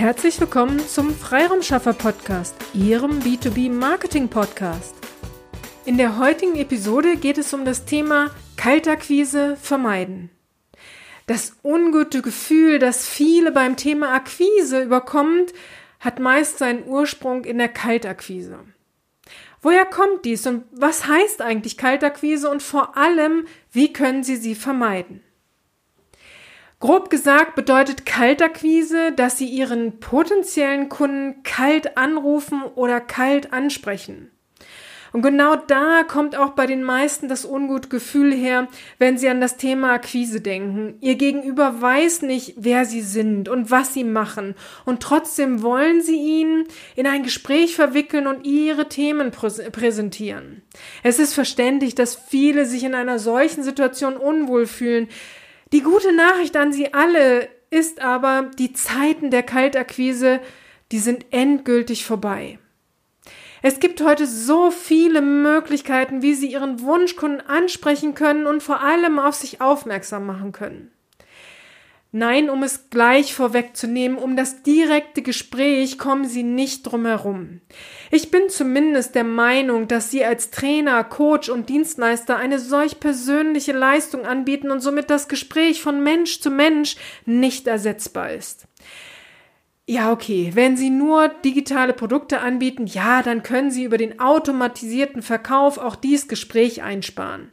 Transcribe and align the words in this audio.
Herzlich 0.00 0.40
willkommen 0.40 0.80
zum 0.80 1.14
Freiraumschaffer 1.14 1.92
Podcast, 1.92 2.54
Ihrem 2.72 3.18
B2B 3.18 3.70
Marketing 3.70 4.28
Podcast. 4.28 4.94
In 5.84 5.98
der 5.98 6.16
heutigen 6.16 6.56
Episode 6.56 7.18
geht 7.18 7.36
es 7.36 7.52
um 7.52 7.66
das 7.66 7.84
Thema 7.84 8.30
Kaltakquise 8.56 9.58
vermeiden. 9.60 10.30
Das 11.26 11.54
ungute 11.62 12.22
Gefühl, 12.22 12.78
das 12.78 13.06
viele 13.06 13.52
beim 13.52 13.76
Thema 13.76 14.14
Akquise 14.14 14.80
überkommt, 14.80 15.52
hat 16.00 16.18
meist 16.18 16.56
seinen 16.56 16.86
Ursprung 16.86 17.44
in 17.44 17.58
der 17.58 17.68
Kaltakquise. 17.68 18.60
Woher 19.60 19.84
kommt 19.84 20.24
dies 20.24 20.46
und 20.46 20.64
was 20.72 21.08
heißt 21.08 21.42
eigentlich 21.42 21.76
Kaltakquise 21.76 22.48
und 22.48 22.62
vor 22.62 22.96
allem, 22.96 23.46
wie 23.70 23.92
können 23.92 24.24
Sie 24.24 24.36
sie 24.36 24.54
vermeiden? 24.54 25.22
Grob 26.80 27.10
gesagt 27.10 27.56
bedeutet 27.56 28.06
Kaltakquise, 28.06 29.12
dass 29.12 29.36
Sie 29.36 29.46
Ihren 29.46 30.00
potenziellen 30.00 30.88
Kunden 30.88 31.42
kalt 31.42 31.98
anrufen 31.98 32.62
oder 32.74 33.00
kalt 33.02 33.52
ansprechen. 33.52 34.30
Und 35.12 35.22
genau 35.22 35.56
da 35.56 36.04
kommt 36.04 36.36
auch 36.36 36.50
bei 36.50 36.66
den 36.66 36.82
meisten 36.82 37.28
das 37.28 37.44
Ungutgefühl 37.44 38.32
her, 38.32 38.68
wenn 38.98 39.18
sie 39.18 39.28
an 39.28 39.40
das 39.40 39.56
Thema 39.56 39.92
Akquise 39.92 40.40
denken. 40.40 40.94
Ihr 41.00 41.16
Gegenüber 41.16 41.80
weiß 41.80 42.22
nicht, 42.22 42.54
wer 42.56 42.84
sie 42.84 43.00
sind 43.00 43.48
und 43.48 43.70
was 43.70 43.92
sie 43.92 44.04
machen. 44.04 44.54
Und 44.84 45.02
trotzdem 45.02 45.62
wollen 45.62 46.00
sie 46.00 46.16
ihn 46.16 46.64
in 46.94 47.06
ein 47.06 47.24
Gespräch 47.24 47.74
verwickeln 47.74 48.26
und 48.26 48.46
ihre 48.46 48.88
Themen 48.88 49.32
präsentieren. 49.32 50.62
Es 51.02 51.18
ist 51.18 51.34
verständlich, 51.34 51.94
dass 51.94 52.14
viele 52.14 52.64
sich 52.64 52.84
in 52.84 52.94
einer 52.94 53.18
solchen 53.18 53.64
Situation 53.64 54.16
unwohl 54.16 54.66
fühlen. 54.66 55.08
Die 55.72 55.82
gute 55.82 56.12
Nachricht 56.12 56.56
an 56.56 56.72
sie 56.72 56.94
alle 56.94 57.48
ist 57.70 58.00
aber, 58.00 58.50
die 58.58 58.72
Zeiten 58.72 59.30
der 59.30 59.44
Kaltakquise, 59.44 60.40
die 60.90 60.98
sind 60.98 61.26
endgültig 61.30 62.04
vorbei. 62.04 62.58
Es 63.62 63.78
gibt 63.78 64.02
heute 64.02 64.26
so 64.26 64.70
viele 64.70 65.20
Möglichkeiten, 65.20 66.22
wie 66.22 66.34
Sie 66.34 66.50
Ihren 66.50 66.80
Wunschkunden 66.80 67.40
ansprechen 67.42 68.14
können 68.14 68.46
und 68.46 68.62
vor 68.62 68.80
allem 68.80 69.18
auf 69.18 69.34
sich 69.34 69.60
aufmerksam 69.60 70.26
machen 70.26 70.52
können. 70.52 70.90
Nein, 72.12 72.50
um 72.50 72.64
es 72.64 72.90
gleich 72.90 73.34
vorwegzunehmen, 73.34 74.18
um 74.18 74.34
das 74.34 74.64
direkte 74.64 75.22
Gespräch 75.22 75.96
kommen 75.96 76.24
Sie 76.24 76.42
nicht 76.42 76.82
drum 76.82 77.06
herum. 77.06 77.60
Ich 78.10 78.32
bin 78.32 78.48
zumindest 78.48 79.14
der 79.14 79.22
Meinung, 79.22 79.86
dass 79.86 80.10
Sie 80.10 80.24
als 80.24 80.50
Trainer, 80.50 81.04
Coach 81.04 81.48
und 81.48 81.68
Dienstleister 81.68 82.36
eine 82.36 82.58
solch 82.58 82.98
persönliche 82.98 83.72
Leistung 83.72 84.26
anbieten 84.26 84.72
und 84.72 84.80
somit 84.80 85.08
das 85.08 85.28
Gespräch 85.28 85.82
von 85.82 86.02
Mensch 86.02 86.40
zu 86.40 86.50
Mensch 86.50 86.96
nicht 87.26 87.68
ersetzbar 87.68 88.32
ist. 88.32 88.66
Ja, 89.86 90.12
okay. 90.12 90.50
Wenn 90.54 90.76
Sie 90.76 90.90
nur 90.90 91.28
digitale 91.28 91.92
Produkte 91.92 92.40
anbieten, 92.40 92.86
ja, 92.86 93.22
dann 93.22 93.42
können 93.44 93.70
Sie 93.70 93.84
über 93.84 93.98
den 93.98 94.20
automatisierten 94.20 95.22
Verkauf 95.22 95.78
auch 95.78 95.96
dies 95.96 96.26
Gespräch 96.26 96.82
einsparen. 96.82 97.52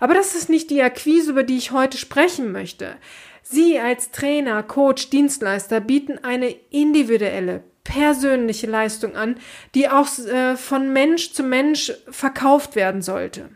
Aber 0.00 0.14
das 0.14 0.34
ist 0.34 0.48
nicht 0.48 0.70
die 0.70 0.82
Akquise, 0.82 1.30
über 1.30 1.42
die 1.42 1.56
ich 1.56 1.72
heute 1.72 1.98
sprechen 1.98 2.52
möchte. 2.52 2.96
Sie 3.46 3.78
als 3.78 4.10
Trainer, 4.10 4.62
Coach, 4.62 5.10
Dienstleister 5.10 5.80
bieten 5.80 6.18
eine 6.24 6.50
individuelle, 6.70 7.62
persönliche 7.84 8.66
Leistung 8.66 9.14
an, 9.14 9.36
die 9.74 9.90
auch 9.90 10.08
äh, 10.18 10.56
von 10.56 10.94
Mensch 10.94 11.32
zu 11.34 11.42
Mensch 11.42 11.92
verkauft 12.10 12.74
werden 12.74 13.02
sollte. 13.02 13.50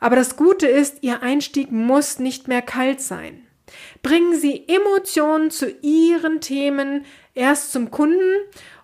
Aber 0.00 0.16
das 0.16 0.36
Gute 0.36 0.66
ist, 0.66 0.98
Ihr 1.00 1.22
Einstieg 1.22 1.72
muss 1.72 2.18
nicht 2.18 2.46
mehr 2.46 2.60
kalt 2.60 3.00
sein. 3.00 3.46
Bringen 4.02 4.38
Sie 4.38 4.68
Emotionen 4.68 5.50
zu 5.50 5.70
Ihren 5.80 6.42
Themen 6.42 7.06
erst 7.34 7.72
zum 7.72 7.90
Kunden 7.90 8.36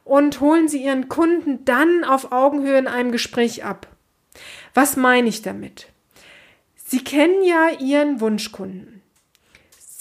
und 0.02 0.40
holen 0.40 0.66
Sie 0.66 0.82
Ihren 0.82 1.10
Kunden 1.10 1.66
dann 1.66 2.04
auf 2.04 2.32
Augenhöhe 2.32 2.78
in 2.78 2.88
einem 2.88 3.12
Gespräch 3.12 3.64
ab. 3.64 3.86
Was 4.72 4.96
meine 4.96 5.28
ich 5.28 5.42
damit? 5.42 5.88
Sie 6.74 7.04
kennen 7.04 7.44
ja 7.44 7.68
Ihren 7.78 8.22
Wunschkunden. 8.22 9.01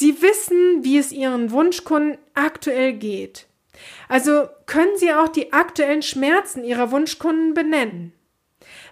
Sie 0.01 0.19
wissen, 0.23 0.84
wie 0.84 0.97
es 0.97 1.12
Ihren 1.12 1.51
Wunschkunden 1.51 2.17
aktuell 2.34 2.94
geht. 2.94 3.45
Also 4.09 4.47
können 4.66 4.97
Sie 4.97 5.13
auch 5.13 5.28
die 5.28 5.53
aktuellen 5.53 6.01
Schmerzen 6.01 6.63
Ihrer 6.63 6.89
Wunschkunden 6.89 7.53
benennen. 7.53 8.11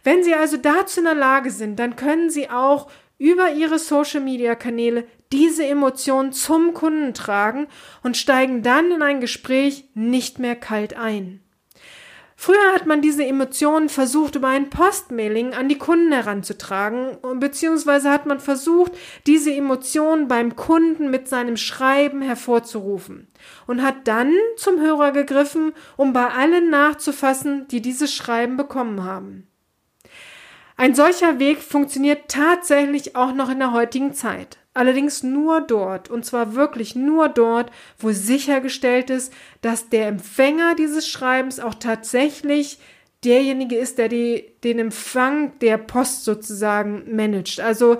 Wenn 0.04 0.24
Sie 0.24 0.36
also 0.36 0.58
dazu 0.58 1.00
in 1.00 1.06
der 1.06 1.16
Lage 1.16 1.50
sind, 1.50 1.80
dann 1.80 1.96
können 1.96 2.30
Sie 2.30 2.52
auch 2.52 2.92
über 3.18 3.52
ihre 3.54 3.80
Social-Media-Kanäle 3.80 5.04
diese 5.32 5.66
Emotionen 5.66 6.32
zum 6.32 6.76
Kunden 6.76 7.16
tragen 7.16 7.66
und 8.04 8.16
steigen 8.16 8.62
dann 8.62 8.92
in 8.92 9.02
ein 9.02 9.20
Gespräch 9.20 9.86
nicht 9.96 10.38
mehr 10.38 10.56
kalt 10.56 10.96
ein. 10.96 11.42
Früher 12.42 12.72
hat 12.74 12.86
man 12.86 13.02
diese 13.02 13.26
Emotionen 13.26 13.90
versucht, 13.90 14.36
über 14.36 14.48
ein 14.48 14.70
Postmailing 14.70 15.54
an 15.54 15.68
die 15.68 15.78
Kunden 15.78 16.14
heranzutragen, 16.14 17.18
beziehungsweise 17.38 18.10
hat 18.10 18.28
man 18.28 18.40
versucht, 18.40 18.94
diese 19.28 19.54
Emotionen 19.54 20.30
beim 20.30 20.56
Kunden 20.56 21.12
mit 21.12 21.28
seinem 21.28 21.58
Schreiben 21.58 22.22
hervorzurufen 22.22 23.28
und 23.68 23.84
hat 23.84 24.08
dann 24.08 24.32
zum 24.56 24.80
Hörer 24.80 25.12
gegriffen, 25.12 25.74
um 25.98 26.14
bei 26.14 26.28
allen 26.28 26.70
nachzufassen, 26.70 27.68
die 27.68 27.82
dieses 27.82 28.16
Schreiben 28.16 28.56
bekommen 28.56 29.04
haben. 29.04 29.50
Ein 30.78 30.96
solcher 30.96 31.40
Weg 31.40 31.62
funktioniert 31.62 32.30
tatsächlich 32.30 33.18
auch 33.18 33.34
noch 33.34 33.50
in 33.50 33.60
der 33.60 33.74
heutigen 33.74 34.14
Zeit. 34.14 34.60
Allerdings 34.80 35.24
nur 35.24 35.60
dort, 35.60 36.10
und 36.10 36.26
zwar 36.26 36.56
wirklich 36.56 36.96
nur 36.96 37.28
dort, 37.28 37.70
wo 37.98 38.12
sichergestellt 38.12 39.10
ist, 39.10 39.34
dass 39.60 39.90
der 39.90 40.08
Empfänger 40.08 40.74
dieses 40.74 41.06
Schreibens 41.06 41.60
auch 41.60 41.74
tatsächlich 41.74 42.80
derjenige 43.26 43.76
ist, 43.76 43.98
der 43.98 44.08
die, 44.08 44.46
den 44.64 44.80
Empfang 44.80 45.60
der 45.60 45.78
Post 45.78 46.24
sozusagen 46.24 47.14
managt. 47.14 47.60
Also 47.60 47.98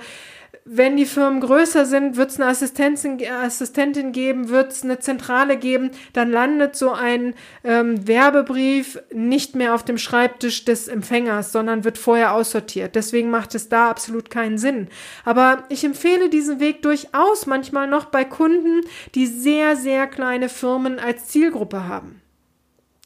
wenn 0.66 0.98
die 0.98 1.06
Firmen 1.06 1.42
größer 1.42 1.86
sind, 1.86 2.16
wird 2.16 2.30
es 2.32 2.40
eine 2.40 2.50
Assistentin, 2.50 3.20
Assistentin 3.28 4.12
geben, 4.12 4.50
wird 4.50 4.72
es 4.72 4.84
eine 4.84 5.00
Zentrale 5.00 5.58
geben, 5.58 5.92
dann 6.14 6.32
landet 6.32 6.76
so 6.76 6.92
ein 6.92 7.34
ähm, 7.64 8.08
Werbebrief 8.08 9.00
nicht 9.12 9.56
mehr 9.56 9.74
auf 9.74 9.84
dem 9.84 9.98
Schreibtisch 9.98 10.66
des 10.66 10.88
Empfängers, 10.88 11.52
sondern 11.52 11.84
wird 11.84 11.98
vorher 11.98 12.34
aussortiert. 12.34 12.96
Deswegen 12.96 13.30
macht 13.32 13.56
es 13.56 13.70
da 13.70 13.90
absolut 13.90 14.30
keinen 14.30 14.58
Sinn. 14.58 14.90
Aber 15.26 15.64
ich 15.70 15.84
empfehle 15.84 16.30
diesen 16.30 16.60
Weg 16.60 16.82
durchaus 16.82 17.46
manchmal 17.46 17.88
noch 17.88 18.06
bei 18.06 18.24
Kunden, 18.24 18.82
die 19.16 19.28
sehr, 19.28 19.76
sehr 19.76 20.08
kleine 20.08 20.50
Firmen 20.50 21.00
als 21.00 21.28
Zielgruppe 21.28 21.88
haben. 21.88 22.22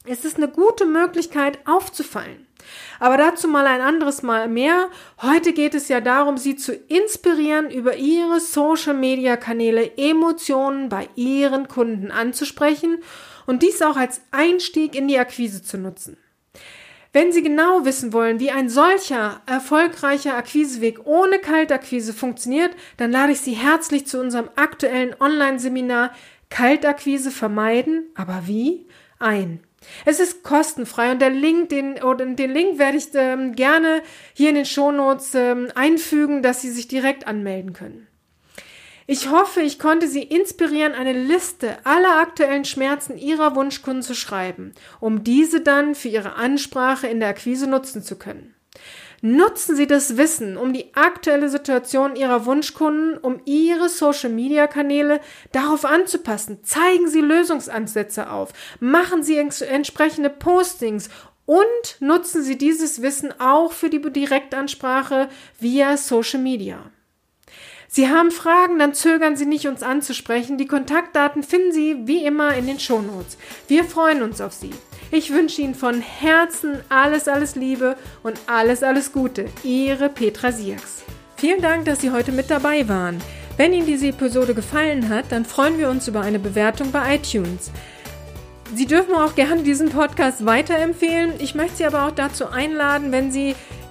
Es 0.06 0.26
ist 0.26 0.36
eine 0.36 0.50
gute 0.50 0.86
Möglichkeit 0.86 1.60
aufzufallen. 1.66 2.46
Aber 3.00 3.18
dazu 3.18 3.48
mal 3.48 3.66
ein 3.66 3.82
anderes 3.82 4.24
Mal 4.24 4.48
mehr. 4.48 4.90
Heute 5.22 5.54
geht 5.54 5.76
es 5.76 5.88
ja 5.88 6.02
darum, 6.02 6.38
Sie 6.38 6.56
zu 6.56 6.74
inspirieren, 6.74 7.70
über 7.70 7.96
Ihre 7.96 8.40
Social-Media-Kanäle 8.40 9.98
Emotionen 9.98 10.90
bei 10.90 11.10
Ihren 11.16 11.68
Kunden 11.68 12.12
anzusprechen 12.12 13.00
und 13.46 13.64
dies 13.64 13.82
auch 13.82 13.98
als 13.98 14.22
Einstieg 14.32 14.96
in 14.96 15.08
die 15.08 15.20
Akquise 15.20 15.64
zu 15.64 15.78
nutzen. 15.78 16.18
Wenn 17.12 17.32
Sie 17.32 17.44
genau 17.44 17.86
wissen 17.86 18.12
wollen, 18.12 18.40
wie 18.40 18.50
ein 18.50 18.70
solcher 18.70 19.42
erfolgreicher 19.46 20.36
Akquiseweg 20.36 21.06
ohne 21.06 21.38
Kaltakquise 21.38 22.12
funktioniert, 22.12 22.72
dann 22.98 23.12
lade 23.12 23.34
ich 23.34 23.42
Sie 23.42 23.54
herzlich 23.54 24.08
zu 24.08 24.20
unserem 24.20 24.50
aktuellen 24.56 25.16
Online-Seminar 25.20 26.12
Kaltakquise 26.50 27.30
vermeiden, 27.30 28.06
aber 28.16 28.44
wie? 28.48 28.88
ein. 29.24 29.62
Es 30.06 30.20
ist 30.20 30.44
kostenfrei 30.44 31.12
und 31.12 31.22
der 31.22 31.30
Link, 31.30 31.70
den, 31.70 32.02
oder 32.04 32.26
den 32.26 32.52
Link 32.52 32.78
werde 32.78 32.98
ich 32.98 33.08
ähm, 33.14 33.54
gerne 33.56 34.02
hier 34.34 34.50
in 34.50 34.56
den 34.56 34.66
Shownotes 34.66 35.36
ähm, 35.36 35.70
einfügen, 35.76 36.42
dass 36.42 36.62
Sie 36.62 36.72
sich 36.72 36.88
direkt 36.88 37.28
anmelden 37.28 37.74
können. 37.74 38.08
Ich 39.06 39.30
hoffe, 39.30 39.62
ich 39.62 39.80
konnte 39.80 40.08
Sie 40.08 40.24
inspirieren, 40.24 40.94
eine 40.94 41.12
Liste 41.12 41.78
aller 41.86 42.22
aktuellen 42.22 42.64
Schmerzen 42.64 43.18
Ihrer 43.18 43.56
Wunschkunden 43.56 44.02
zu 44.02 44.16
schreiben, 44.16 44.74
um 45.02 45.24
diese 45.24 45.60
dann 45.60 45.94
für 45.94 46.08
Ihre 46.08 46.36
Ansprache 46.36 47.08
in 47.08 47.20
der 47.20 47.30
Akquise 47.30 47.68
nutzen 47.68 48.02
zu 48.02 48.18
können. 48.18 48.53
Nutzen 49.26 49.78
Sie 49.78 49.88
das 49.88 50.18
Wissen 50.18 50.58
um 50.58 50.74
die 50.74 50.94
aktuelle 50.96 51.48
Situation 51.48 52.18
Ihrer 52.18 52.46
Wunschkunden, 52.46 53.18
um 53.18 53.40
Ihre 53.46 53.88
Social-Media-Kanäle 53.88 55.22
darauf 55.54 55.86
anzupassen. 55.86 56.62
Zeigen 56.66 57.08
Sie 57.08 57.22
Lösungsansätze 57.22 58.30
auf. 58.30 58.52
Machen 58.82 59.24
Sie 59.24 59.38
entsprechende 59.38 60.30
Postings 60.30 61.08
und 61.46 62.02
nutzen 62.02 62.44
Sie 62.44 62.58
dieses 62.58 63.02
Wissen 63.02 63.34
auch 63.40 63.72
für 63.72 63.90
die 63.90 64.02
Direktansprache 64.02 65.30
via 65.58 65.96
Social 65.96 66.42
Media. 66.42 66.92
Sie 67.96 68.10
haben 68.10 68.32
Fragen, 68.32 68.80
dann 68.80 68.96
zögern 68.96 69.36
Sie 69.36 69.46
nicht, 69.46 69.68
uns 69.68 69.84
anzusprechen. 69.84 70.58
Die 70.58 70.66
Kontaktdaten 70.66 71.44
finden 71.44 71.72
Sie 71.72 72.08
wie 72.08 72.26
immer 72.26 72.56
in 72.56 72.66
den 72.66 72.80
Shownotes. 72.80 73.38
Wir 73.68 73.84
freuen 73.84 74.24
uns 74.24 74.42
auf 74.42 74.52
Sie. 74.52 74.72
Ich 75.12 75.32
wünsche 75.32 75.62
Ihnen 75.62 75.76
von 75.76 76.02
Herzen 76.02 76.80
alles, 76.90 77.28
alles 77.28 77.54
Liebe 77.54 77.96
und 78.24 78.40
alles, 78.48 78.82
alles 78.82 79.12
Gute. 79.12 79.46
Ihre 79.62 80.10
Petra 80.10 80.52
Sierks. 80.52 81.04
Vielen 81.38 81.62
Dank, 81.62 81.86
dass 81.86 82.02
Sie 82.02 82.10
heute 82.10 82.32
mit 82.32 82.50
dabei 82.50 82.90
waren. 82.90 83.22
Wenn 83.58 83.74
Ihnen 83.74 83.86
diese 83.86 84.08
Episode 84.08 84.56
gefallen 84.56 85.10
hat, 85.10 85.26
dann 85.30 85.46
freuen 85.46 85.78
wir 85.78 85.92
uns 85.92 86.08
über 86.08 86.22
eine 86.22 86.40
Bewertung 86.40 86.92
bei 86.92 87.18
iTunes. 87.18 87.70
Sie 88.74 88.88
dürfen 88.88 89.14
auch 89.14 89.36
gerne 89.36 89.62
diesen 89.62 89.90
Podcast 89.90 90.48
weiterempfehlen. 90.48 91.34
Ich 91.38 91.54
möchte 91.54 91.78
Sie 91.78 91.86
aber 91.86 92.08
auch 92.08 92.12
dazu 92.16 92.48
einladen, 92.48 93.12
wenn 93.12 93.32
Sie 93.32 93.54